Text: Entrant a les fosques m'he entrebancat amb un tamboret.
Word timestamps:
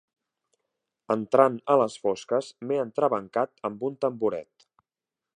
Entrant 1.15 1.59
a 1.73 1.75
les 1.81 1.97
fosques 2.05 2.49
m'he 2.69 2.79
entrebancat 2.85 3.53
amb 3.69 3.85
un 3.91 3.99
tamboret. 4.07 4.67